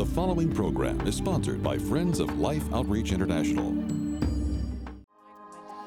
[0.00, 3.70] The following program is sponsored by Friends of Life Outreach International.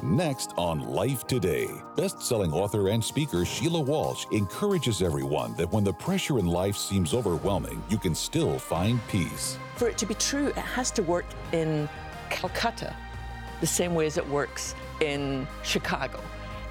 [0.04, 5.94] Next on Life Today, best-selling author and speaker Sheila Walsh encourages everyone that when the
[5.94, 9.58] pressure in life seems overwhelming, you can still find peace.
[9.78, 11.90] For it to be true, it has to work in
[12.30, 12.96] Calcutta
[13.62, 16.20] the same way as it works in Chicago.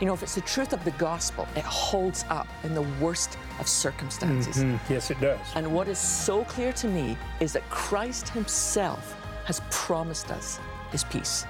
[0.03, 3.39] You know, if it's the truth of the gospel, it holds up in the worst
[3.61, 4.57] of circumstances.
[4.57, 4.93] Mm-hmm.
[4.93, 5.39] Yes, it does.
[5.55, 10.59] And what is so clear to me is that Christ Himself has promised us
[10.91, 11.47] His peace.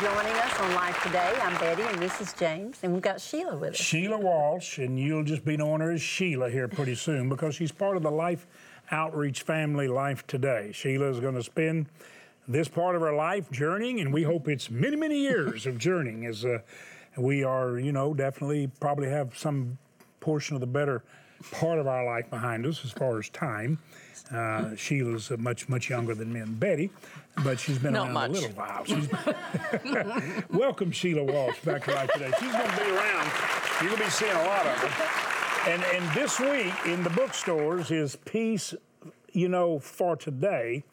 [0.00, 1.32] Joining us on Life Today.
[1.40, 3.76] I'm Betty and this is James, and we've got Sheila with us.
[3.76, 7.70] Sheila Walsh, and you'll just be knowing her as Sheila here pretty soon because she's
[7.70, 8.48] part of the Life
[8.90, 10.72] Outreach family Life Today.
[10.72, 11.86] Sheila is going to spend
[12.48, 16.26] this part of her life journeying, and we hope it's many, many years of journeying
[16.26, 16.58] as uh,
[17.16, 19.78] we are, you know, definitely probably have some
[20.18, 21.04] portion of the better
[21.52, 23.78] part of our life behind us as far as time.
[24.30, 26.90] Uh, Sheila's uh, much, much younger than me and Betty,
[27.44, 28.30] but she's been Not around much.
[28.30, 28.84] a little while.
[28.84, 29.08] She's
[30.50, 32.30] Welcome, Sheila Walsh, back to life today.
[32.40, 33.30] She's going to be around.
[33.80, 35.70] You're going to be seeing a lot of her.
[35.70, 38.74] And, and this week in the bookstores is Peace,
[39.32, 40.84] you know, for today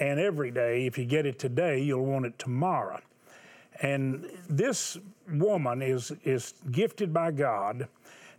[0.00, 0.86] and every day.
[0.86, 3.00] If you get it today, you'll want it tomorrow.
[3.80, 4.98] And this
[5.30, 7.88] woman is, is gifted by God.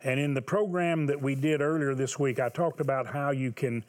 [0.04, 3.52] And in the program that we did earlier this week, I talked about how you
[3.52, 3.84] can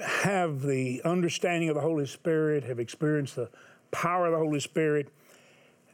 [0.00, 3.50] have the understanding of the Holy Spirit, have experienced the
[3.90, 5.08] power of the Holy Spirit,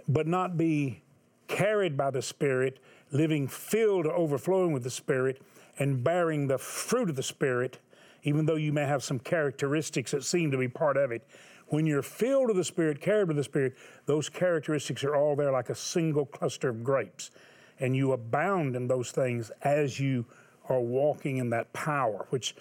[0.07, 1.03] but not be
[1.49, 2.79] carried by the Spirit,
[3.11, 5.43] living filled to overflowing with the Spirit,
[5.79, 7.78] and bearing the fruit of the Spirit,
[8.22, 11.27] even though you may have some characteristics that seem to be part of it.
[11.69, 15.53] When you're filled with the Spirit, carried with the Spirit, those characteristics are all there
[15.53, 17.31] like a single cluster of grapes.
[17.78, 20.27] And you abound in those things as you
[20.69, 22.56] are walking in that power, which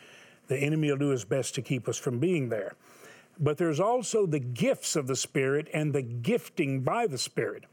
[0.48, 2.76] the enemy will do his best to keep us from being there.
[3.40, 7.66] But there's also the gifts of the Spirit and the gifting by the Spirit.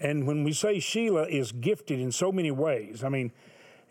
[0.00, 3.30] And when we say Sheila is gifted in so many ways, I mean,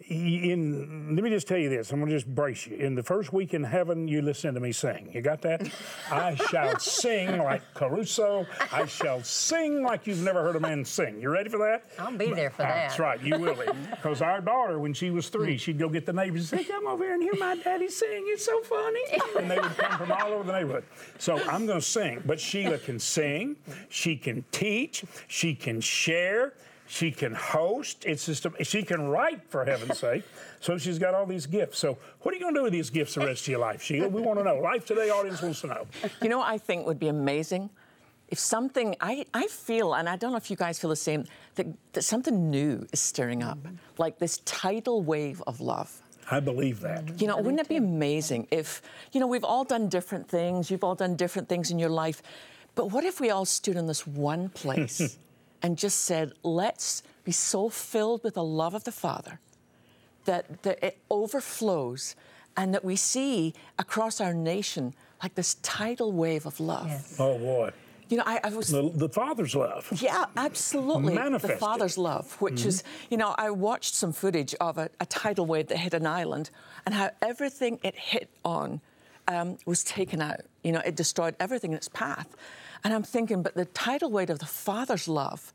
[0.10, 1.92] in let me just tell you this.
[1.92, 2.78] I'm going to just brace you.
[2.78, 5.10] In the first week in heaven, you listen to me sing.
[5.14, 5.70] You got that?
[6.12, 8.46] I shall sing like Caruso.
[8.72, 11.22] I shall sing like you've never heard a man sing.
[11.22, 11.86] You ready for that?
[12.00, 12.90] I'll be there for that.
[12.90, 13.22] That's right.
[13.22, 13.66] You will be.
[13.92, 16.88] Because our daughter, when she was three, she'd go get the neighbors and say, "Come
[16.88, 18.24] over here and hear my daddy sing.
[18.28, 19.04] It's so funny."
[19.38, 20.84] And they would come from all over the neighborhood.
[21.18, 22.22] So I'm going to sing.
[22.26, 23.56] But Sheila can sing.
[23.90, 25.04] She can teach.
[25.28, 26.54] She can share.
[26.92, 28.04] She can host.
[28.06, 30.24] It's just a, she can write for heaven's sake.
[30.60, 31.80] So she's got all these gifts.
[31.80, 33.82] So what are you going to do with these gifts the rest of your life,
[33.82, 34.10] Sheila?
[34.10, 34.58] We want to know.
[34.58, 35.88] Life Today audience wants to know.
[36.22, 37.70] You know, what I think would be amazing
[38.28, 41.24] if something I, I feel, and I don't know if you guys feel the same,
[41.56, 43.76] that, that something new is stirring up, mm-hmm.
[43.98, 46.02] like this tidal wave of love.
[46.30, 47.22] I believe that.
[47.22, 48.82] You know, wouldn't it be amazing if,
[49.14, 52.22] you know, we've all done different things, you've all done different things in your life,
[52.76, 55.18] but what if we all stood in this one place
[55.62, 59.40] and just said, let's be so filled with the love of the Father
[60.26, 62.16] that, that it overflows
[62.58, 66.88] and that we see across our nation like this tidal wave of love.
[66.88, 67.16] Yes.
[67.20, 67.72] Oh boy.
[68.10, 69.88] You know, I, I was The, the Father's love.
[70.02, 71.14] yeah, absolutely.
[71.14, 71.52] Manifested.
[71.52, 75.46] The Father's love, which is, you know, I watched some footage of a, a tidal
[75.46, 76.50] wave that hit an island
[76.86, 78.82] and how everything it hit on
[79.30, 80.42] um, was taken out.
[80.62, 82.36] You know, it destroyed everything in its path.
[82.84, 85.54] And I'm thinking, but the tidal wave of the Father's love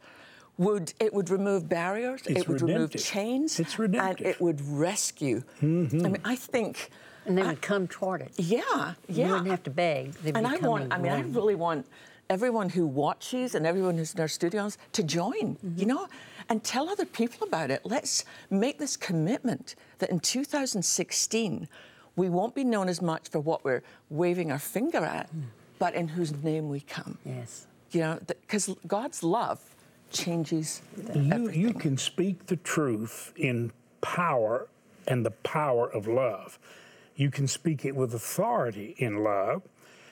[0.59, 5.43] would it would remove barriers, It's it would remove chains, It's and it would rescue.
[5.61, 6.07] Mm-hmm.
[6.07, 6.91] I mean, I think,
[7.27, 8.33] And they would come toward it.
[8.37, 9.27] yeah, yeah.
[9.27, 10.13] You wouldn't have to beg.
[10.15, 11.87] They'd And be I want, I mean, I really want
[12.31, 15.87] everyone who watches and everyone who's in our studios to join, you mm-hmm.
[15.87, 16.09] know,
[16.49, 17.83] and tell other people about it.
[17.85, 21.69] Let's make this commitment that in 2016,
[22.17, 25.43] we won't be known as much for what we're waving our finger at, mm.
[25.79, 27.19] But in whose name we come.
[27.25, 27.67] Yes.
[27.93, 29.61] You know, because God's love
[30.11, 31.61] changes You, everything.
[31.61, 34.69] you can speak the truth in power
[35.07, 36.59] and the power of love.
[37.15, 39.63] You can speak it with authority in love.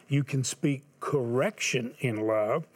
[0.08, 2.66] You can speak correction in love.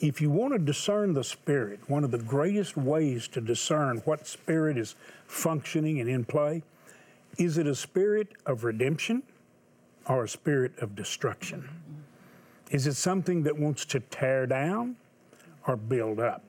[0.00, 4.26] If you want to discern the Spirit, one of the greatest ways to discern what
[4.26, 4.94] Spirit is
[5.26, 6.62] functioning and in play
[7.38, 9.22] is it a spirit of redemption
[10.08, 11.68] or a spirit of destruction?
[12.70, 14.96] Is it something that wants to tear down
[15.68, 16.42] or build up.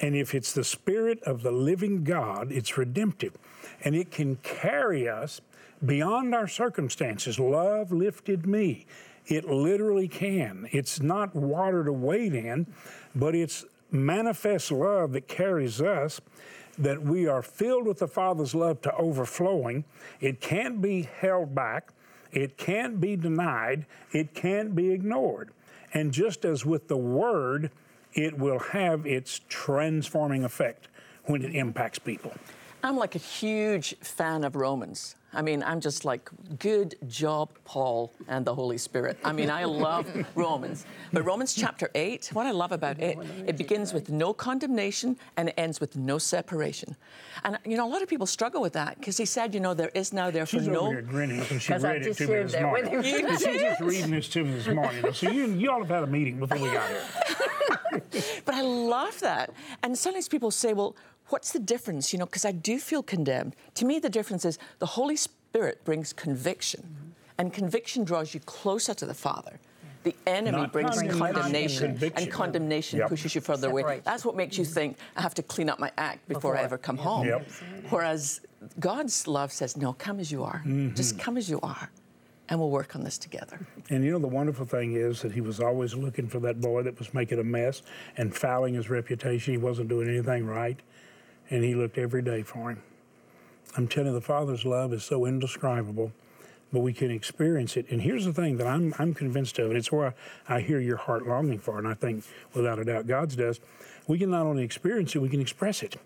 [0.00, 3.38] And if it's the Spirit of the living God, it's redemptive.
[3.84, 5.40] And it can carry us
[5.86, 7.38] beyond our circumstances.
[7.38, 8.86] Love lifted me.
[9.26, 10.68] It literally can.
[10.72, 12.66] It's not water to wade in,
[13.14, 16.20] but it's manifest love that carries us,
[16.76, 19.84] that we are filled with the Father's love to overflowing.
[20.20, 21.92] It can't be held back,
[22.34, 25.50] it can't be denied, it can't be ignored.
[25.94, 27.70] And just as with the Word,
[28.12, 30.88] it will have its transforming effect
[31.24, 32.32] when it impacts people.
[32.82, 35.16] I'm like a huge fan of Romans.
[35.34, 39.18] I mean, I'm just like, good job, Paul and the Holy Spirit.
[39.24, 40.86] I mean, I love Romans.
[41.12, 45.48] But Romans chapter 8, what I love about it, it begins with no condemnation and
[45.48, 46.96] it ends with no separation.
[47.44, 49.74] And, you know, a lot of people struggle with that because he said, you know,
[49.74, 50.80] there is now therefore She's no.
[50.82, 52.90] over here grinning because she 'Cause I read it just to me this morning.
[52.92, 53.02] him.
[53.04, 55.12] You She's just reading this to me this morning.
[55.12, 57.02] So you, you all have had a meeting before we got here.
[58.44, 59.52] But I love that.
[59.82, 60.96] And sometimes people say, well,
[61.28, 62.12] what's the difference?
[62.12, 63.56] You know, because I do feel condemned.
[63.74, 68.94] To me, the difference is the Holy Spirit brings conviction, and conviction draws you closer
[68.94, 69.58] to the Father.
[70.04, 72.22] The enemy Not brings condemnation, condemnation, conviction.
[72.24, 73.08] and condemnation Yep.
[73.08, 74.02] pushes you further away.
[74.04, 76.76] That's what makes you think I have to clean up my act before, I ever
[76.76, 77.02] come Yeah.
[77.02, 77.26] home.
[77.26, 77.48] Yep.
[77.88, 78.40] Whereas
[78.78, 80.58] God's love says, no, come as you are.
[80.66, 80.94] Mm-hmm.
[80.94, 81.90] Just come as you are,
[82.50, 83.58] and we'll work on this together.
[83.88, 86.82] And you know, the wonderful thing is that he was always looking for that boy
[86.82, 87.80] that was making a mess
[88.18, 89.54] and fouling his reputation.
[89.54, 90.78] He wasn't doing anything right.
[91.50, 92.82] And he looked every day for him.
[93.76, 96.12] I'm telling you, the Father's love is so indescribable,
[96.72, 97.86] but we can experience it.
[97.90, 100.14] And here's the thing that I'm, I'm convinced of, and it's where
[100.48, 102.24] I hear your heart longing for, and I think
[102.54, 103.60] without a doubt God's does.
[104.06, 105.96] We can not only experience it, we can express it.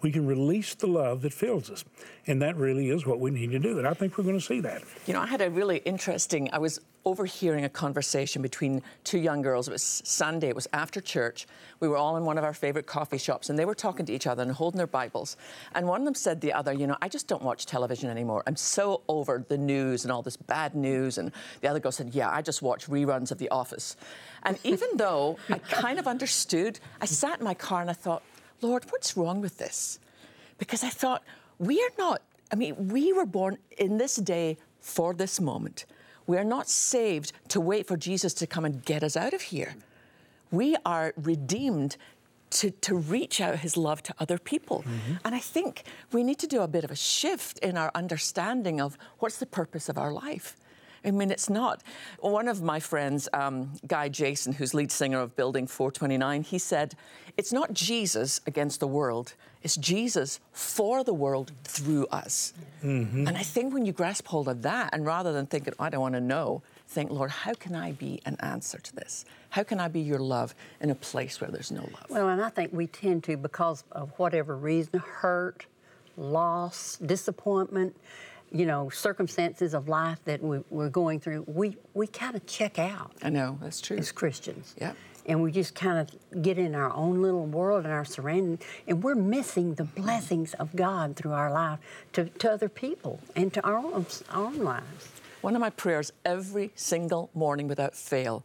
[0.00, 1.84] We can release the love that fills us.
[2.26, 3.78] And that really is what we need to do.
[3.78, 4.82] And I think we're going to see that.
[5.06, 9.40] You know, I had a really interesting, I was overhearing a conversation between two young
[9.40, 9.66] girls.
[9.66, 11.46] It was Sunday, it was after church.
[11.80, 14.12] We were all in one of our favorite coffee shops and they were talking to
[14.12, 15.38] each other and holding their Bibles.
[15.74, 18.42] And one of them said the other, You know, I just don't watch television anymore.
[18.46, 21.16] I'm so over the news and all this bad news.
[21.16, 21.32] And
[21.62, 23.96] the other girl said, Yeah, I just watch reruns of The Office.
[24.42, 28.22] And even though I kind of understood, I sat in my car and I thought,
[28.60, 29.98] Lord, what's wrong with this?
[30.58, 31.22] Because I thought,
[31.58, 32.20] we are not,
[32.52, 35.86] I mean, we were born in this day for this moment.
[36.28, 39.40] We are not saved to wait for Jesus to come and get us out of
[39.42, 39.74] here.
[40.52, 41.96] We are redeemed
[42.50, 44.84] to, to reach out his love to other people.
[44.86, 45.14] Mm-hmm.
[45.24, 45.82] And I think
[46.12, 49.46] we need to do a bit of a shift in our understanding of what's the
[49.46, 50.56] purpose of our life.
[51.08, 51.82] I mean, it's not.
[52.20, 56.94] One of my friends, um, Guy Jason, who's lead singer of Building 429, he said,
[57.36, 62.52] It's not Jesus against the world, it's Jesus for the world through us.
[62.82, 66.00] And I think when you grasp hold of that, and rather than thinking, I don't
[66.00, 69.24] want to know, think, Lord, how can I be an answer to this?
[69.50, 72.06] How can I be your love in a place where there's no love?
[72.08, 75.66] Well, and I think we tend to, because of whatever reason, hurt,
[76.16, 77.96] loss, disappointment,
[78.52, 82.78] you know, circumstances of life that we, we're going through, we, we kind of check
[82.78, 83.96] out I know, that's true.
[83.96, 84.74] as Christians.
[84.80, 84.92] Yeah.
[85.26, 89.02] And we just kind of get in our own little world and our surroundings, and
[89.02, 91.78] we're missing the blessings of God through our life
[92.14, 95.08] to, to other people and to our own, our own lives.
[95.42, 98.42] One of my prayers every single morning without fail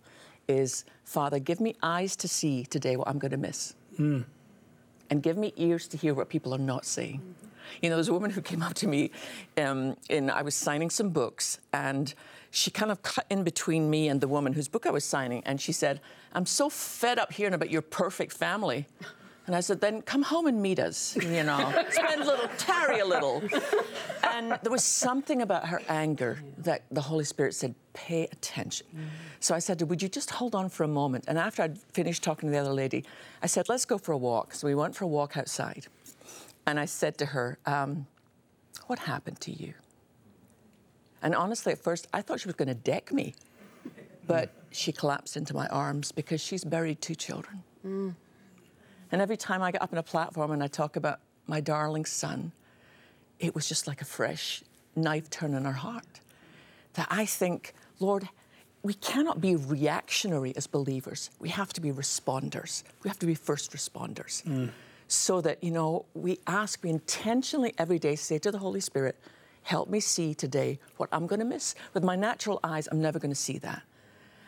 [0.48, 3.76] is Father, give me eyes to see today what I'm going to miss.
[4.00, 4.26] Mm.
[5.10, 7.36] And give me ears to hear what people are not saying.
[7.82, 9.12] You know, there's a woman who came up to me,
[9.58, 12.14] um, and I was signing some books, and
[12.52, 15.42] she kind of cut in between me and the woman whose book I was signing,
[15.46, 16.02] and she said,
[16.34, 18.88] I'm so fed up hearing about your perfect family.
[19.46, 23.00] And I said, then come home and meet us, you know, spend a little, tarry
[23.00, 23.44] a little.
[24.24, 28.88] And there was something about her anger that the Holy Spirit said, pay attention.
[29.42, 31.26] So I said, would you just hold on for a moment?
[31.28, 33.04] And after I'd finished talking to the other lady,
[33.42, 34.54] I said, let's go for a walk.
[34.54, 35.88] So we went for a walk outside.
[36.66, 38.08] And I said to her, um,
[38.88, 39.74] what happened to you?
[41.22, 43.34] And honestly, at first, I thought she was going to deck me.
[44.26, 47.64] But she collapsed into my arms because she's buried two children.
[49.12, 52.06] And every time I get up on a platform and I talk about my darling
[52.06, 52.52] son,
[53.40, 54.64] it was just like a fresh
[54.96, 56.22] knife turn in our heart.
[56.94, 58.30] That I think, Lord,
[58.82, 61.30] we cannot be reactionary as believers.
[61.40, 62.84] We have to be responders.
[63.04, 64.70] We have to be first responders.
[65.14, 69.16] So that, you know, we ask, we intentionally every day say to the Holy Spirit,
[69.62, 71.76] help me see today what I'm going to miss.
[71.94, 73.84] With my natural eyes, I'm never going to see that.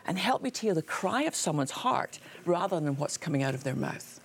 [0.06, 3.54] And help me to hear the cry of someone's heart rather than what's coming out
[3.54, 4.20] of their mouth.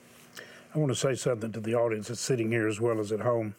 [0.73, 3.19] I want to say something to the audience that's sitting here as well as at
[3.19, 3.55] home.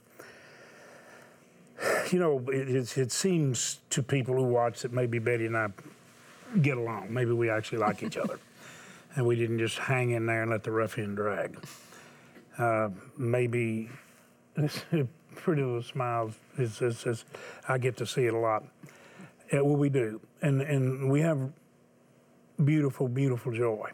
[2.11, 5.69] You know, it, it, it seems to people who watch that maybe Betty and I
[6.61, 7.15] get along.
[7.15, 8.39] Maybe we actually like each other.
[9.15, 11.57] and we didn't just hang in there and let the end drag.
[12.59, 13.89] Uh, maybe
[15.35, 17.25] pretty little smiles is,
[17.69, 18.65] I get to see it a lot.
[19.53, 21.51] Yeah, well, we do, and and we have
[22.65, 23.91] beautiful, beautiful joy.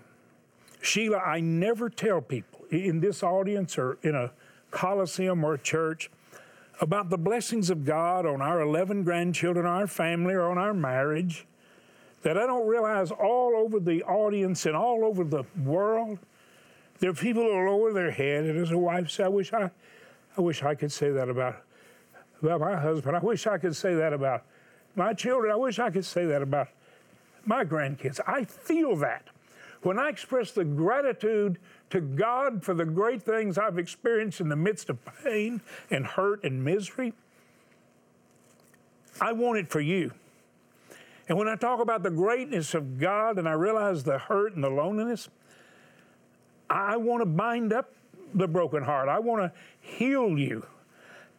[0.80, 4.30] Sheila, I never tell people in this audience or in a
[4.70, 6.10] coliseum or a church
[6.80, 11.46] about the blessings of God on our 11 grandchildren, our family, or on our marriage
[12.22, 16.18] that I don't realize all over the audience and all over the world,
[17.00, 19.71] there are people who lower their head, and as a wife I wish I,
[20.37, 21.62] I wish I could say that about,
[22.43, 23.17] about my husband.
[23.17, 24.45] I wish I could say that about
[24.97, 25.52] my children.
[25.52, 26.69] I wish I could say that about
[27.45, 28.21] my grandkids.
[28.26, 29.25] I feel that.
[29.83, 31.59] When I express the gratitude
[31.90, 36.43] to God for the great things I've experienced in the midst of pain and hurt
[36.43, 37.12] and misery,
[39.21, 40.12] I want it for you.
[41.28, 44.64] And when I talk about the greatness of God and I realize the hurt and
[44.64, 45.28] the loneliness,
[46.70, 47.92] I want to bind up
[48.34, 49.08] the broken heart.
[49.08, 50.66] I want to heal you.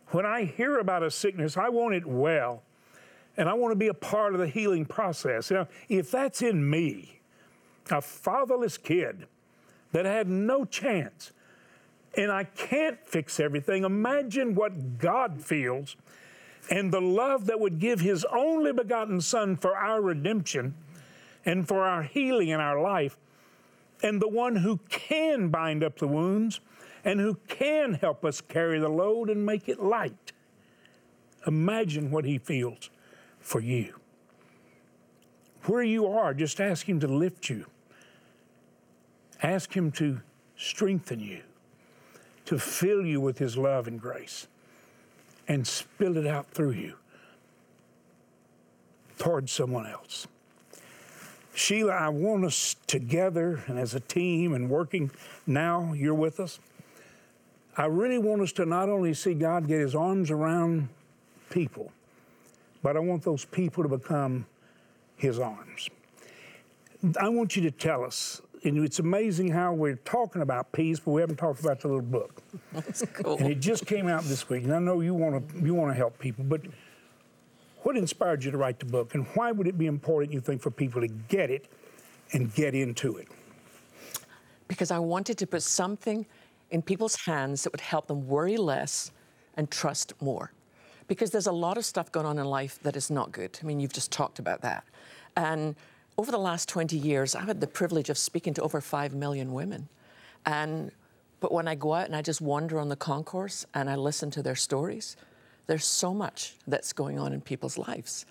[0.08, 2.64] When I hear about a sickness, I want it well.
[3.38, 5.52] And I want to be a part of the healing process.
[5.52, 7.20] Now, if that's in me,
[7.92, 9.28] a fatherless kid
[9.92, 11.32] that had no chance,
[12.18, 15.96] and I can't fix everything, imagine what God feels
[16.70, 20.76] and the love that would give his only begotten Son for our redemption
[21.46, 23.18] and for our healing in our life,
[24.02, 26.60] and the one who can bind up the wounds
[27.04, 30.32] and who can help us carry the load and make it light.
[31.48, 32.90] Imagine what he feels
[33.40, 33.96] for you.
[35.64, 37.66] Where you are, just ask him to lift you.
[39.42, 40.22] Ask him to
[40.56, 41.42] strengthen you,
[42.46, 44.48] to fill you with his love and grace
[45.48, 46.96] and spill it out through you
[49.18, 50.28] towards someone else.
[51.60, 55.12] Sheila, I want us together and as a team and working
[55.46, 56.58] now, you're with us.
[57.76, 60.88] I really want us to not only see God get his arms around
[61.50, 61.92] people,
[62.82, 64.46] but I want those people to become
[65.18, 65.90] his arms.
[67.20, 71.12] I want you to tell us and it's amazing how we're talking about peace, but
[71.12, 72.42] we haven't talked about the little book.
[72.74, 73.38] That's cool.
[73.38, 75.92] And it just came out this week, and I know you want to you want
[75.92, 76.62] to help people, but
[77.84, 80.62] what inspired you to write the book, and why would it be important, you think,
[80.62, 81.66] for people to get it
[82.34, 83.28] and get into it?
[84.68, 86.26] Because I wanted to put something
[86.72, 89.12] in people's hands that would help them worry less
[89.56, 90.52] and trust more.
[91.08, 93.58] Because there's a lot of stuff going on in life that is not good.
[93.62, 94.84] I mean, you've just talked about that.
[95.36, 95.76] And
[96.18, 99.54] over the last 20 years, I've had the privilege of speaking to over 5 million
[99.54, 99.90] women.
[100.46, 100.92] And
[101.40, 104.30] but when I go out and I just wander on the concourse and I listen
[104.32, 105.16] to their stories,
[105.70, 108.26] there's so much that's going on in people's lives.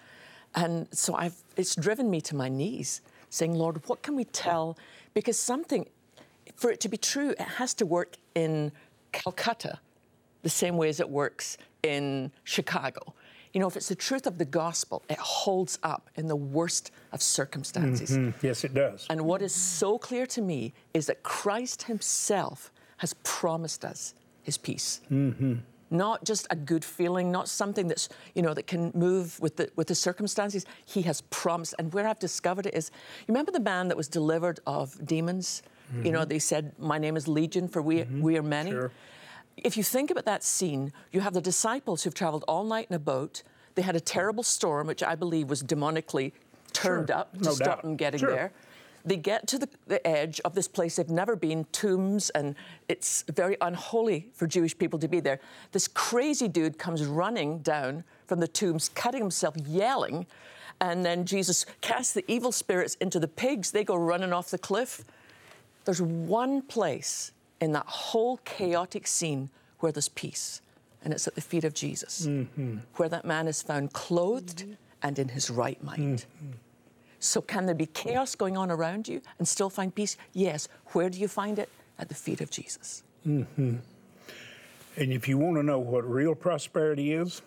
[0.56, 4.76] And so I've, it's driven me to my knees, saying, Lord, what can we tell?
[5.14, 5.86] Because something,
[6.56, 8.72] for it to be true, it has to work in
[9.12, 9.78] Calcutta
[10.42, 13.14] the same way as it works in Chicago.
[13.52, 16.90] You know, if it's the truth of the gospel, it holds up in the worst
[17.12, 18.10] of circumstances.
[18.10, 18.44] Mm-hmm.
[18.44, 19.06] Yes, it does.
[19.10, 24.58] And what is so clear to me is that Christ Himself has promised us His
[24.58, 25.02] peace.
[25.08, 25.54] Mm-hmm.
[25.90, 29.70] Not just a good feeling, not something that's you know that can move with the
[29.76, 30.66] with the circumstances.
[30.84, 32.90] He has promised, and where I've discovered it is,
[33.26, 35.62] you remember the man that was delivered of demons.
[35.92, 36.06] Mm-hmm.
[36.06, 38.90] You know, they said, "My name is Legion, for we we are many." Sure
[39.64, 42.96] if you think about that scene, you have the disciples who've traveled all night in
[42.96, 43.42] a boat.
[43.74, 46.32] They had a terrible storm, which I believe was demonically
[46.72, 47.16] turned sure.
[47.16, 47.82] up to no stop doubt.
[47.82, 48.30] them getting sure.
[48.30, 48.52] there.
[49.08, 52.54] They get to the, the, edge of this place they've never been, tombs, and
[52.88, 55.40] it's very unholy for Jewish people to be there.
[55.72, 60.26] This crazy dude comes running down from the tombs, cutting himself, yelling,
[60.80, 63.70] and then Jesus casts the evil spirits into the pigs.
[63.70, 65.04] They go running off the cliff.
[65.84, 69.48] There's one place in that whole chaotic scene
[69.80, 70.60] where there's peace.
[71.02, 72.78] And it's at the feet of Jesus, mm-hmm.
[72.96, 74.72] where that man is found clothed mm-hmm.
[75.02, 76.26] and in his right mind.
[76.36, 76.52] Mm-hmm.
[77.20, 80.16] So, can there be chaos going on around you and still find peace?
[80.32, 80.68] Yes.
[80.92, 81.68] Where do you find it?
[81.98, 83.02] At the feet of Jesus.
[83.26, 83.76] Mm-hmm.
[84.96, 87.42] And if you want to know what real prosperity is,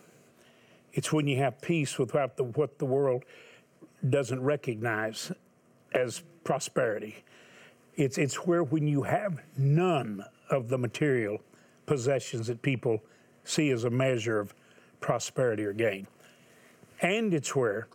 [0.92, 3.24] it's when you have peace without the, what the world
[4.08, 5.32] doesn't recognize
[5.94, 7.24] as prosperity.
[7.96, 11.40] It's, it's where when you have none of the material
[11.86, 13.02] possessions that people
[13.44, 14.54] see as a measure of
[15.00, 16.06] prosperity or gain.
[17.00, 17.88] And it's where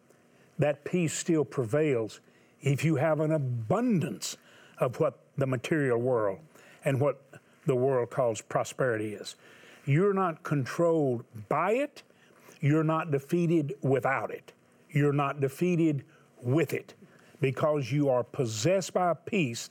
[0.60, 2.20] that peace still prevails
[2.62, 4.38] if you have an abundance
[4.80, 6.40] of what the material world
[6.86, 7.22] and what
[7.66, 9.36] the world calls prosperity is.
[9.86, 12.04] You're not controlled by it,
[12.60, 14.54] you're not defeated without it,
[14.92, 16.04] you're not defeated
[16.42, 16.94] with it
[17.40, 19.70] because you are possessed by a peace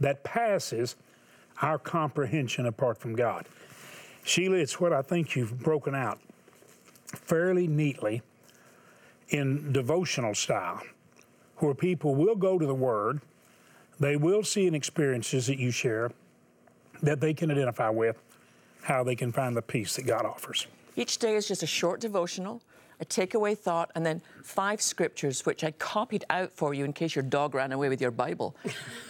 [0.00, 0.96] that passes
[1.62, 3.46] our comprehension apart from God.
[4.22, 6.20] Sheila, it's what I think you've broken out
[7.06, 8.22] fairly neatly
[9.30, 10.82] in devotional style,
[11.58, 13.20] where people will go to the Word,
[14.00, 16.10] they will see in experiences that you share
[17.02, 18.20] that they can identify with,
[18.82, 20.66] how they can find the peace that God offers.
[20.96, 22.60] Each day is just a short devotional,
[23.00, 27.14] a takeaway thought, and then five scriptures, which I copied out for you in case
[27.14, 28.56] your dog ran away with your Bible.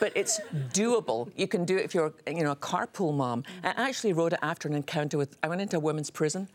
[0.01, 0.41] but it's
[0.73, 1.31] doable.
[1.37, 3.45] You can do it if you're, you know, a carpool mom.
[3.65, 5.39] I actually wrote it after an encounter with.
[5.43, 6.49] I went into a women's prison,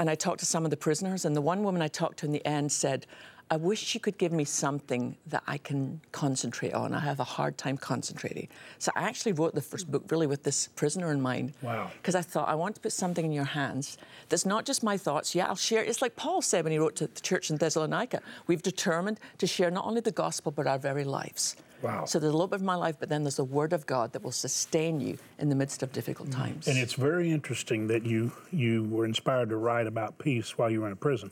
[0.00, 2.26] and I talked to some of the prisoners, and the one woman I talked to
[2.26, 3.06] in the end said,
[3.50, 6.94] I wish you could give me something that I can concentrate on.
[6.94, 8.48] I have a hard time concentrating.
[8.78, 11.52] So I actually wrote the first book really with this prisoner in mind.
[11.60, 11.90] Wow.
[11.98, 13.98] Because I thought I want to put something in your hands
[14.30, 15.34] that's not just my thoughts.
[15.34, 15.84] Yeah, I'll share.
[15.84, 18.22] It's like Paul said when he wrote to the church in Thessalonica.
[18.46, 21.56] We've determined to share not only the gospel but our very lives.
[21.82, 22.04] Wow.
[22.04, 24.12] So there's a little bit of my life, but then there's the word of God
[24.12, 26.34] that will sustain you in the midst of difficult mm.
[26.34, 26.68] times.
[26.68, 30.82] And it's very interesting that you you were inspired to write about peace while you
[30.82, 31.30] were in prison.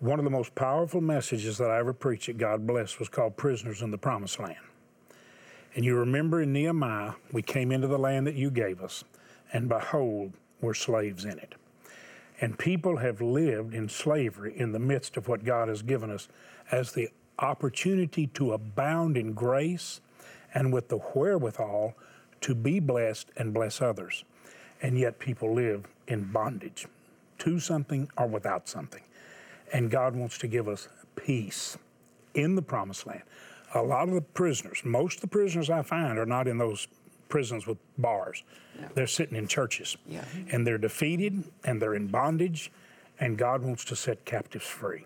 [0.00, 3.36] One of the most powerful messages that I ever preached at God Bless was called
[3.36, 4.56] Prisoners in the Promised Land.
[5.74, 9.04] And you remember in Nehemiah, we came into the land that you gave us,
[9.52, 11.54] and behold, we're slaves in it.
[12.40, 16.28] And people have lived in slavery in the midst of what God has given us
[16.70, 20.00] as the opportunity to abound in grace
[20.54, 21.94] and with the wherewithal
[22.40, 24.24] to be blessed and bless others.
[24.82, 26.86] And yet people live in bondage
[27.38, 29.02] to something or without something.
[29.72, 31.76] And God wants to give us peace
[32.34, 33.22] in the promised land.
[33.74, 36.86] A lot of the prisoners, most of the prisoners I find are not in those
[37.28, 38.44] prisons with bars.
[38.94, 39.96] They're sitting in churches.
[40.06, 40.24] Yeah.
[40.52, 42.70] And they're defeated and they're in bondage,
[43.18, 45.04] and God wants to set captives free.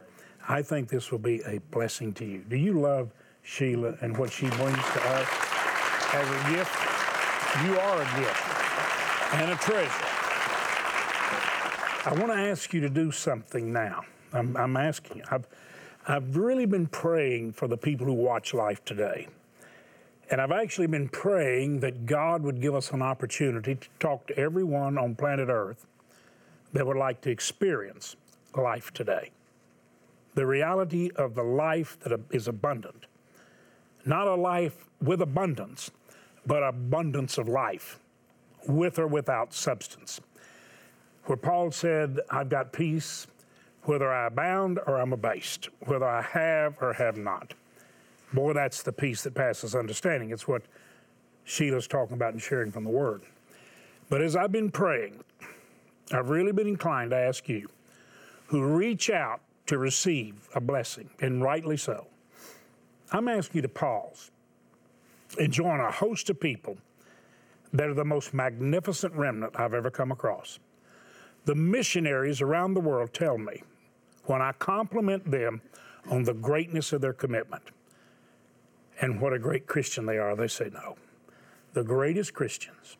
[0.48, 2.44] I think this will be a blessing to you.
[2.48, 3.10] Do you love
[3.42, 5.28] Sheila and what she brings to us
[6.12, 6.90] as a gift?
[7.64, 10.06] You are a gift and a treasure.
[12.06, 14.02] I want to ask you to do something now.
[14.32, 15.24] I'm, I'm asking you.
[15.30, 15.46] I've,
[16.08, 19.28] I've really been praying for the people who watch life today.
[20.30, 24.38] And I've actually been praying that God would give us an opportunity to talk to
[24.38, 25.86] everyone on planet Earth
[26.72, 28.16] that would like to experience
[28.54, 29.30] life today.
[30.34, 33.06] The reality of the life that is abundant.
[34.04, 35.90] Not a life with abundance,
[36.46, 37.98] but abundance of life,
[38.66, 40.20] with or without substance.
[41.24, 43.26] Where Paul said, I've got peace
[43.84, 47.54] whether I abound or I'm abased, whether I have or have not.
[48.32, 50.30] Boy, that's the peace that passes understanding.
[50.30, 50.62] It's what
[51.44, 53.22] Sheila's talking about and sharing from the Word.
[54.08, 55.24] But as I've been praying,
[56.12, 57.68] I've really been inclined to ask you
[58.46, 59.40] who reach out
[59.70, 62.08] to receive a blessing, and rightly so.
[63.12, 64.32] I'm asking you to pause
[65.38, 66.76] and join a host of people
[67.72, 70.58] that are the most magnificent remnant I've ever come across.
[71.44, 73.62] The missionaries around the world tell me
[74.24, 75.62] when I compliment them
[76.10, 77.62] on the greatness of their commitment
[79.00, 80.96] and what a great Christian they are, they say no.
[81.74, 82.96] The greatest Christians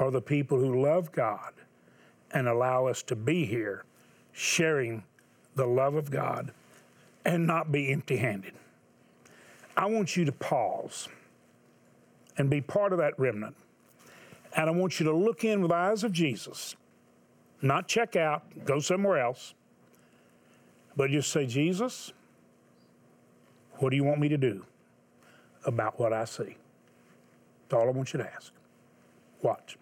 [0.00, 1.52] are the people who love God
[2.32, 3.84] and allow us to be here
[4.32, 5.04] sharing
[5.54, 6.52] the love of God
[7.24, 8.52] and not be empty handed.
[9.76, 11.08] I want you to pause
[12.36, 13.56] and be part of that remnant.
[14.56, 16.76] And I want you to look in with eyes of Jesus,
[17.60, 19.54] not check out, go somewhere else,
[20.96, 22.12] but just say, Jesus,
[23.78, 24.64] what do you want me to do
[25.64, 26.56] about what I see?
[27.68, 28.52] That's all I want you to ask.
[29.42, 29.76] Watch.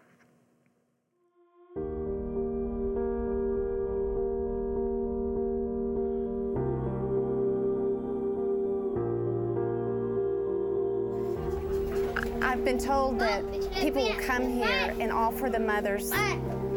[12.71, 13.41] been told that
[13.73, 16.11] people will come here and offer the mothers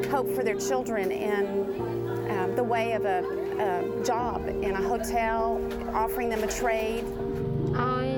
[0.08, 1.44] hope for their children in
[2.30, 3.18] um, the way of a,
[3.58, 5.60] a job in a hotel,
[5.94, 7.04] offering them a trade.
[7.78, 8.08] ឲ្យ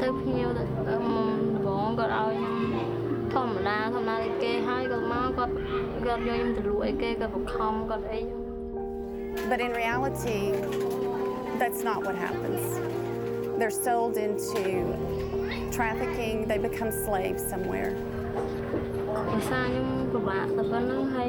[0.00, 2.88] ទៅភ្ញៀវទៅមុំដំបងគាត់ឲ្យខ្ញុំ
[3.34, 5.52] ធម្មតាធម្មតាដូចគេហើយគាត់មកគាត់
[6.04, 8.40] គាត់យកខ្ញុំទៅលក់អីគេគាត់បង្ខំគាត់អីចឹង
[9.50, 10.42] But in reality,
[11.60, 12.62] that's not what happens.
[13.58, 14.64] They're sold into
[15.76, 17.90] trafficking, they become slaves somewhere.
[19.30, 21.28] ភាសាខ្ញុំពិបាកតែប៉ុណ្្នឹងហើយ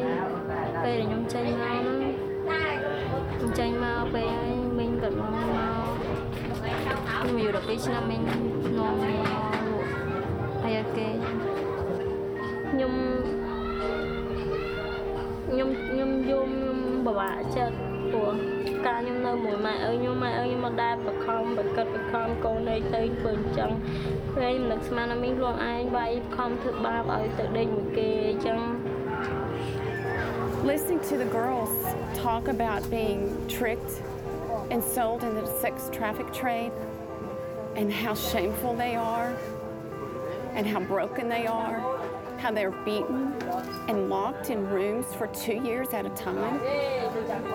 [0.84, 2.00] ពេលដែលខ្ញុំចេញមកហ្នឹង
[3.32, 5.46] ខ្ញុំចេញមកពេលហើយមីងគាត់មកមក
[6.36, 11.08] ខ្ញុំអាយុ12ឆ្នាំមីងនាំមកលក់ហើយឲ្យគេ
[12.70, 12.94] ខ្ញុំ
[15.50, 16.50] ខ្ញុំខ្ញុំយំខ្ញុំ
[17.06, 17.76] ពិបាកចិត្ត
[18.12, 18.32] ព្រោះ
[18.88, 23.72] ការខ្ញុំនៅមួយម៉ែឪខ្ញុំម៉ែឪខ្ញុំមកដែរបខំបកិតបខំកូនឯងទៅធ្វើអញ្ចឹង
[24.36, 28.60] ពេលខ្ញុំនឹកស្មានថាមីងខ្លួនឯងបាយខំធ្វើបាបឲ្យទៅដេកមួយគេអញ្ចឹង
[30.72, 31.74] Listening to the girls
[32.26, 33.22] talk about being
[33.58, 33.94] tricked
[34.72, 36.74] and sold into the sex traffic trade
[37.80, 39.30] and how shameful they are
[40.56, 41.84] and how broken they are,
[42.41, 43.35] how they're beaten
[43.89, 46.59] and locked in rooms for two years at a time,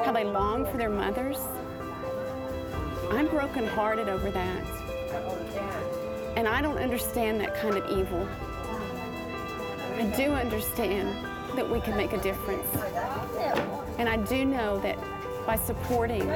[0.03, 1.39] how they long for their mothers.
[3.09, 4.63] I'm brokenhearted over that.
[6.37, 8.27] And I don't understand that kind of evil.
[9.97, 12.67] I do understand that we can make a difference.
[13.97, 14.97] And I do know that
[15.47, 16.27] by supporting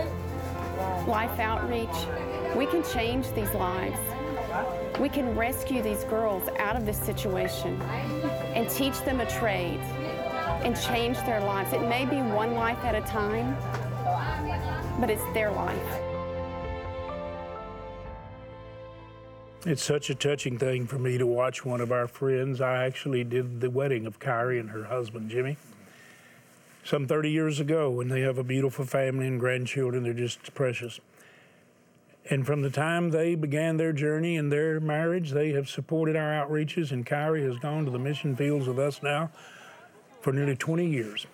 [1.06, 1.90] Life Outreach,
[2.56, 4.00] we can change these lives.
[5.00, 7.80] We can rescue these girls out of this situation
[8.56, 9.80] and teach them a trade
[10.64, 11.74] and change their lives.
[11.74, 13.56] It may be one life at a time,
[15.00, 16.02] but it's their life.
[19.66, 22.62] It's such a touching thing for me to watch one of our friends.
[22.62, 25.58] I actually did the wedding of Kyrie and her husband, Jimmy,
[26.84, 30.04] some 30 years ago, and they have a beautiful family and grandchildren.
[30.04, 31.02] They're just precious.
[32.30, 36.32] And from the time they began their journey and their marriage, they have supported our
[36.32, 39.32] outreaches, and Kyrie has gone to the mission fields with us now
[40.22, 41.26] for nearly 20 years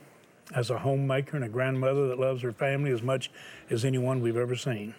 [0.54, 3.30] as a homemaker and a grandmother that loves her family as much
[3.70, 4.96] as anyone we've ever seen.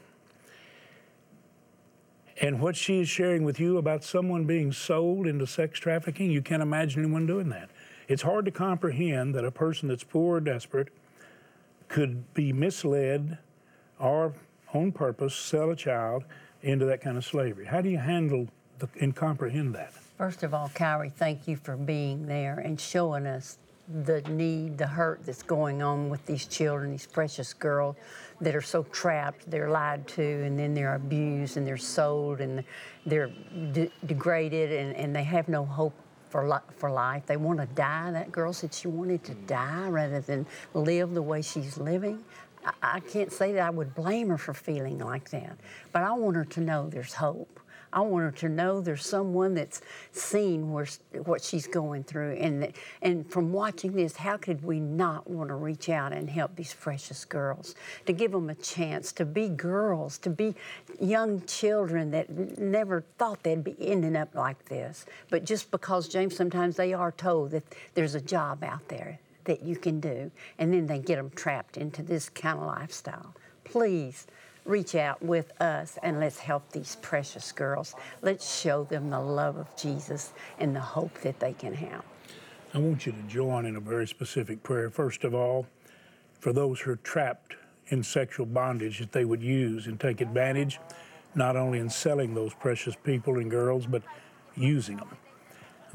[2.42, 6.42] And what she is sharing with you about someone being sold into sex trafficking, you
[6.42, 7.70] can't imagine anyone doing that.
[8.08, 10.88] It's hard to comprehend that a person that's poor or desperate
[11.88, 13.38] could be misled
[13.98, 14.34] or
[14.72, 16.24] on purpose sell a child
[16.62, 17.64] into that kind of slavery.
[17.64, 18.48] How do you handle
[18.78, 19.92] the, and comprehend that?
[20.18, 23.58] First of all, Kyrie, thank you for being there and showing us
[24.02, 27.96] the need, the hurt that's going on with these children, these precious girls
[28.40, 32.64] that are so trapped, they're lied to, and then they're abused and they're sold and
[33.04, 33.30] they're
[33.72, 35.94] de- degraded and, and they have no hope
[36.30, 37.24] for, li- for life.
[37.26, 38.10] They want to die.
[38.10, 42.24] That girl said she wanted to die rather than live the way she's living.
[42.82, 45.56] I, can't say that I would blame her for feeling like that,
[45.92, 47.60] but I want her to know there's hope.
[47.92, 49.80] I want her to know there's someone that's
[50.12, 50.86] seen where,
[51.24, 52.32] what she's going through.
[52.34, 56.56] And, and from watching this, how could we not want to reach out and help
[56.56, 57.74] these precious girls?
[58.06, 60.54] To give them a chance to be girls, to be
[61.00, 65.06] young children that never thought they'd be ending up like this.
[65.30, 69.62] But just because, James, sometimes they are told that there's a job out there that
[69.62, 73.34] you can do, and then they get them trapped into this kind of lifestyle.
[73.64, 74.26] Please
[74.64, 77.94] reach out with us and let's help these precious girls.
[78.22, 82.04] Let's show them the love of Jesus and the hope that they can have.
[82.74, 84.90] I want you to join in a very specific prayer.
[84.90, 85.66] First of all,
[86.40, 87.56] for those who are trapped
[87.88, 90.78] in sexual bondage, that they would use and take advantage,
[91.34, 94.02] not only in selling those precious people and girls, but
[94.56, 95.08] using them.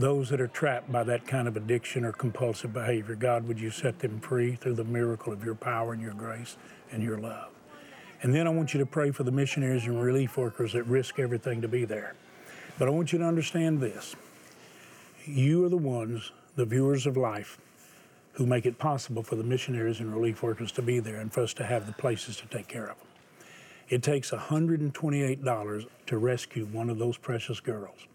[0.01, 3.69] Those that are trapped by that kind of addiction or compulsive behavior, God, would you
[3.69, 6.57] set them free through the miracle of your power and your grace
[6.91, 7.49] and your love?
[8.23, 11.19] And then I want you to pray for the missionaries and relief workers that risk
[11.19, 12.15] everything to be there.
[12.79, 14.15] But I want you to understand this
[15.23, 17.59] you are the ones, the viewers of life,
[18.33, 21.41] who make it possible for the missionaries and relief workers to be there and for
[21.43, 23.07] us to have the places to take care of them.
[23.87, 28.07] It takes $128 to rescue one of those precious girls.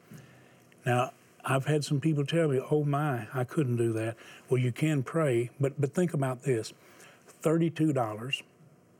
[0.84, 1.12] Now,
[1.48, 4.16] I've had some people tell me, oh my, I couldn't do that.
[4.50, 6.72] Well, you can pray, but, but think about this
[7.42, 8.42] $32,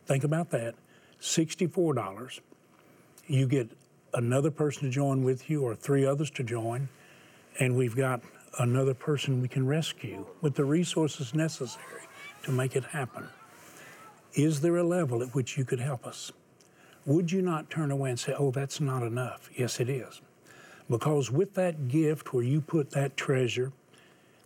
[0.06, 0.76] think about that,
[1.20, 2.40] $64.
[3.26, 3.68] You get
[4.14, 6.88] another person to join with you or three others to join,
[7.58, 8.20] and we've got
[8.60, 12.02] another person we can rescue with the resources necessary
[12.44, 13.26] to make it happen.
[14.34, 16.30] Is there a level at which you could help us?
[17.06, 19.50] Would you not turn away and say, oh, that's not enough?
[19.56, 20.20] Yes, it is.
[20.88, 23.72] Because with that gift where you put that treasure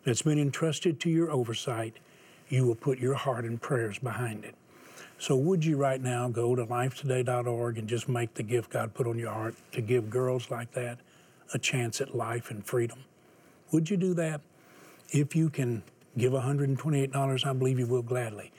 [0.05, 1.99] that's been entrusted to your oversight,
[2.49, 4.55] you will put your heart and prayers behind it.
[5.19, 9.07] So, would you right now go to lifetoday.org and just make the gift God put
[9.07, 10.99] on your heart to give girls like that
[11.53, 13.01] a chance at life and freedom?
[13.71, 14.41] Would you do that?
[15.11, 15.83] If you can
[16.17, 18.51] give $128, I believe you will gladly.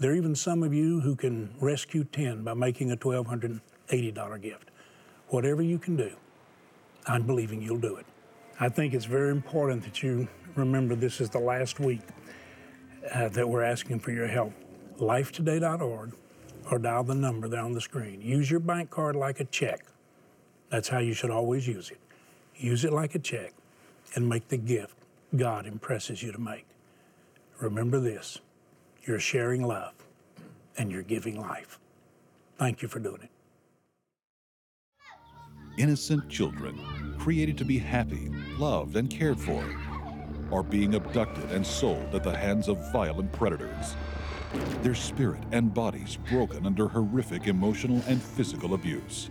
[0.00, 4.70] There are even some of you who can rescue 10 by making a $1,280 gift.
[5.28, 6.12] Whatever you can do,
[7.06, 8.06] I'm believing you'll do it.
[8.58, 12.00] I think it's very important that you remember this is the last week
[13.14, 14.52] uh, that we're asking for your help.
[14.98, 16.12] Lifetoday.org
[16.70, 18.20] or dial the number there on the screen.
[18.20, 19.84] Use your bank card like a check.
[20.70, 22.00] That's how you should always use it.
[22.56, 23.52] Use it like a check
[24.14, 24.96] and make the gift
[25.36, 26.66] God impresses you to make.
[27.60, 28.38] Remember this
[29.04, 29.92] you're sharing love
[30.78, 31.78] and you're giving life.
[32.58, 33.30] Thank you for doing it.
[35.78, 36.80] Innocent children,
[37.26, 39.60] created to be happy, loved, and cared for,
[40.52, 43.96] are being abducted and sold at the hands of violent predators.
[44.80, 49.30] Their spirit and bodies broken under horrific emotional and physical abuse.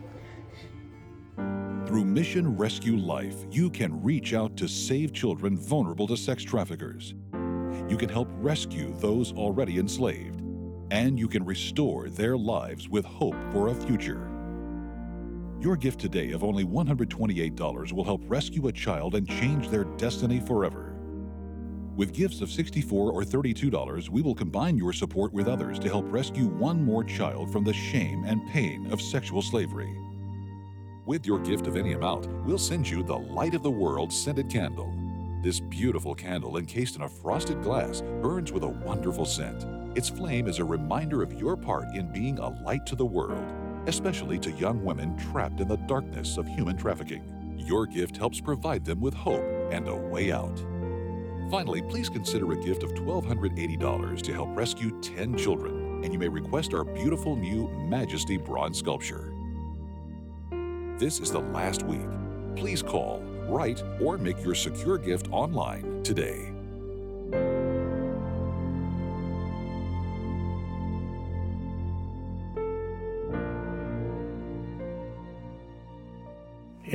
[1.38, 7.14] Through Mission Rescue Life, you can reach out to save children vulnerable to sex traffickers.
[7.88, 10.42] You can help rescue those already enslaved,
[10.92, 14.35] and you can restore their lives with hope for a future.
[15.66, 20.40] Your gift today of only $128 will help rescue a child and change their destiny
[20.40, 20.96] forever.
[21.96, 26.06] With gifts of 64 or $32, we will combine your support with others to help
[26.14, 29.92] rescue one more child from the shame and pain of sexual slavery.
[31.08, 34.52] With your gift of any amount, we'll send you the Light of the World scented
[34.52, 34.94] candle.
[35.42, 39.66] This beautiful candle, encased in a frosted glass, burns with a wonderful scent.
[39.98, 43.65] Its flame is a reminder of your part in being a light to the world,
[43.88, 47.24] especially to young women trapped in the darkness of human trafficking.
[47.58, 50.58] Your gift helps provide them with hope and a way out.
[51.52, 56.28] Finally, please consider a gift of $1,280 to help rescue 10 children, and you may
[56.28, 59.32] request our beautiful new Majesty bronze sculpture.
[60.98, 62.08] This is the last week.
[62.56, 66.55] Please call, write, or make your secure gift online today.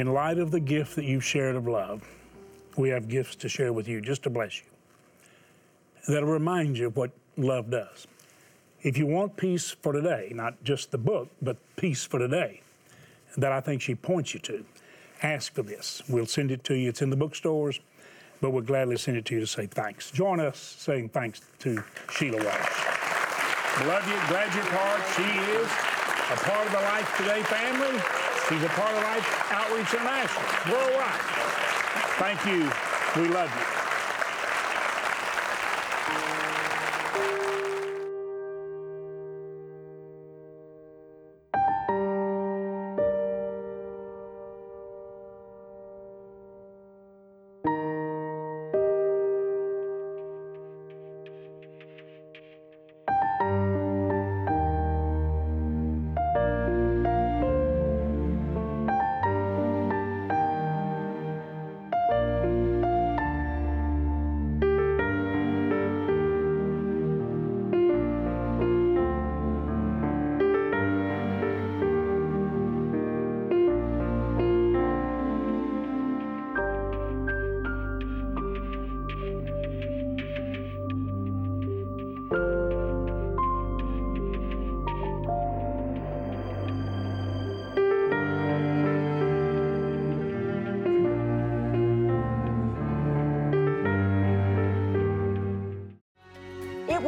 [0.01, 2.03] In light of the gift that you've shared of love,
[2.79, 4.65] we have gifts to share with you just to bless you.
[6.09, 8.07] That'll remind you of what love does.
[8.81, 12.63] If you want peace for today, not just the book, but peace for today,
[13.37, 14.65] that I think she points you to,
[15.23, 16.03] ask for this.
[16.09, 16.89] We'll send it to you.
[16.89, 17.79] It's in the bookstores,
[18.41, 20.11] but we'll gladly send it to you to say thanks.
[20.11, 23.85] Join us saying thanks to Sheila Walsh.
[23.85, 24.17] Love you.
[24.31, 25.03] Glad you're part.
[25.15, 28.30] She is a part of the Life Today family.
[28.51, 31.21] She's a part of Life Outreach International worldwide.
[32.19, 32.69] Thank you.
[33.23, 33.80] We love you.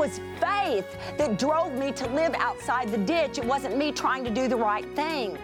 [0.02, 3.38] Was faith that drove me to live outside the ditch.
[3.38, 5.38] It wasn't me trying to do the right thing.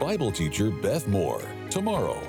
[0.00, 2.20] Bible teacher Beth Moore, tomorrow.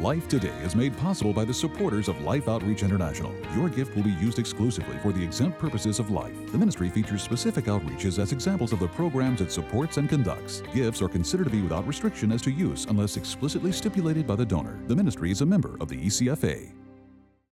[0.00, 3.34] Life Today is made possible by the supporters of Life Outreach International.
[3.56, 6.52] Your gift will be used exclusively for the exempt purposes of life.
[6.52, 10.62] The ministry features specific outreaches as examples of the programs it supports and conducts.
[10.72, 14.46] Gifts are considered to be without restriction as to use unless explicitly stipulated by the
[14.46, 14.78] donor.
[14.86, 16.79] The ministry is a member of the ECFA.